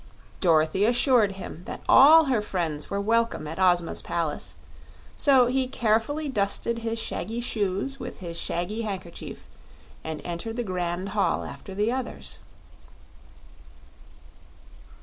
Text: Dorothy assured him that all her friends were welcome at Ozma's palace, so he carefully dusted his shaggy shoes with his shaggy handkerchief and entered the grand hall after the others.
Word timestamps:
Dorothy 0.39 0.83
assured 0.85 1.33
him 1.33 1.61
that 1.67 1.81
all 1.87 2.25
her 2.25 2.41
friends 2.41 2.89
were 2.89 2.99
welcome 2.99 3.47
at 3.47 3.59
Ozma's 3.59 4.01
palace, 4.01 4.55
so 5.15 5.45
he 5.45 5.67
carefully 5.67 6.27
dusted 6.27 6.79
his 6.79 6.97
shaggy 6.97 7.39
shoes 7.39 7.99
with 7.99 8.17
his 8.17 8.35
shaggy 8.35 8.81
handkerchief 8.81 9.45
and 10.03 10.19
entered 10.25 10.55
the 10.57 10.63
grand 10.63 11.09
hall 11.09 11.43
after 11.43 11.75
the 11.75 11.91
others. 11.91 12.39